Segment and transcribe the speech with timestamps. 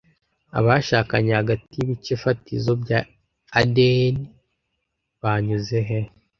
[0.59, 2.99] Abashakanye hagati yibice fatizo bya
[3.59, 4.15] ADN
[5.21, 5.99] banyuzehe